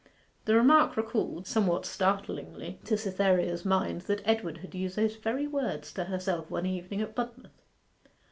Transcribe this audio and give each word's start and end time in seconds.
The 0.45 0.55
remark 0.55 0.97
recalled, 0.97 1.45
somewhat 1.45 1.85
startlingly, 1.85 2.79
to 2.85 2.97
Cytherea's 2.97 3.63
mind, 3.63 4.01
that 4.09 4.23
Edward 4.25 4.57
had 4.65 4.73
used 4.73 4.95
those 4.95 5.15
very 5.15 5.45
words 5.45 5.93
to 5.93 6.05
herself 6.05 6.49
one 6.49 6.65
evening 6.65 7.01
at 7.03 7.13
Budmouth. 7.13 7.61